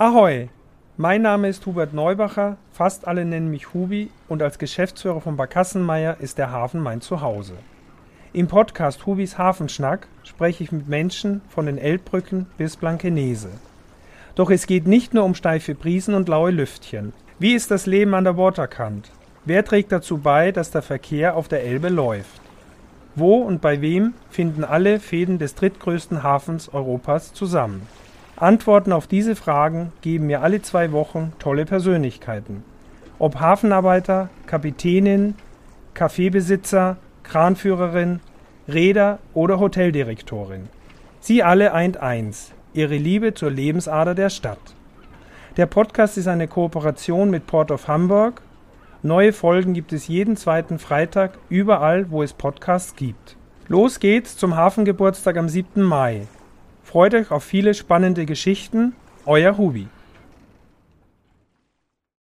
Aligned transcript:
Ahoi! 0.00 0.48
Mein 0.96 1.22
Name 1.22 1.48
ist 1.48 1.66
Hubert 1.66 1.92
Neubacher, 1.92 2.56
fast 2.70 3.08
alle 3.08 3.24
nennen 3.24 3.50
mich 3.50 3.74
Hubi 3.74 4.12
und 4.28 4.44
als 4.44 4.60
Geschäftsführer 4.60 5.20
von 5.20 5.36
Barkassenmeier 5.36 6.18
ist 6.20 6.38
der 6.38 6.52
Hafen 6.52 6.80
mein 6.80 7.00
Zuhause. 7.00 7.54
Im 8.32 8.46
Podcast 8.46 9.06
Hubis 9.06 9.38
Hafenschnack 9.38 10.06
spreche 10.22 10.62
ich 10.62 10.70
mit 10.70 10.86
Menschen 10.86 11.40
von 11.48 11.66
den 11.66 11.78
Elbbrücken 11.78 12.46
bis 12.56 12.76
Blankenese. 12.76 13.48
Doch 14.36 14.52
es 14.52 14.68
geht 14.68 14.86
nicht 14.86 15.14
nur 15.14 15.24
um 15.24 15.34
steife 15.34 15.74
Brisen 15.74 16.14
und 16.14 16.28
laue 16.28 16.52
Lüftchen. 16.52 17.12
Wie 17.40 17.54
ist 17.54 17.72
das 17.72 17.86
Leben 17.86 18.14
an 18.14 18.22
der 18.22 18.36
Waterkant? 18.36 19.10
Wer 19.46 19.64
trägt 19.64 19.90
dazu 19.90 20.18
bei, 20.18 20.52
dass 20.52 20.70
der 20.70 20.82
Verkehr 20.82 21.34
auf 21.34 21.48
der 21.48 21.64
Elbe 21.64 21.88
läuft? 21.88 22.40
Wo 23.16 23.38
und 23.38 23.60
bei 23.60 23.80
wem 23.80 24.14
finden 24.30 24.62
alle 24.62 25.00
Fäden 25.00 25.40
des 25.40 25.56
drittgrößten 25.56 26.22
Hafens 26.22 26.72
Europas 26.72 27.32
zusammen? 27.32 27.88
Antworten 28.40 28.92
auf 28.92 29.08
diese 29.08 29.34
Fragen 29.34 29.92
geben 30.00 30.28
mir 30.28 30.42
alle 30.42 30.62
zwei 30.62 30.92
Wochen 30.92 31.32
tolle 31.40 31.64
Persönlichkeiten. 31.64 32.62
Ob 33.18 33.40
Hafenarbeiter, 33.40 34.30
Kapitänin, 34.46 35.34
Kaffeebesitzer, 35.94 36.98
Kranführerin, 37.24 38.20
Räder 38.68 39.18
oder 39.34 39.58
Hoteldirektorin. 39.58 40.68
Sie 41.18 41.42
alle 41.42 41.72
eint 41.72 41.96
eins, 41.96 42.52
ihre 42.74 42.96
Liebe 42.96 43.34
zur 43.34 43.50
Lebensader 43.50 44.14
der 44.14 44.30
Stadt. 44.30 44.60
Der 45.56 45.66
Podcast 45.66 46.16
ist 46.16 46.28
eine 46.28 46.46
Kooperation 46.46 47.30
mit 47.30 47.48
Port 47.48 47.72
of 47.72 47.88
Hamburg. 47.88 48.42
Neue 49.02 49.32
Folgen 49.32 49.74
gibt 49.74 49.92
es 49.92 50.06
jeden 50.06 50.36
zweiten 50.36 50.78
Freitag 50.78 51.38
überall, 51.48 52.08
wo 52.12 52.22
es 52.22 52.34
Podcasts 52.34 52.94
gibt. 52.94 53.36
Los 53.66 53.98
geht's 53.98 54.36
zum 54.36 54.54
Hafengeburtstag 54.54 55.36
am 55.36 55.48
7. 55.48 55.82
Mai. 55.82 56.28
Freut 56.90 57.12
euch 57.12 57.30
auf 57.30 57.44
viele 57.44 57.74
spannende 57.74 58.24
Geschichten. 58.24 58.94
Euer 59.26 59.58
Hubi. 59.58 59.88